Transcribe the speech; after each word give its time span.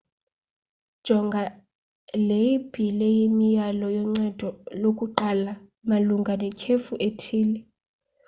jonga 1.05 1.41
ileyibhile 2.17 3.07
yemiyalelo 3.19 3.87
yoncedo 3.97 4.47
lokuqala 4.81 5.53
malunga 5.89 6.33
netyhefu 6.41 6.93
ethile 7.07 7.59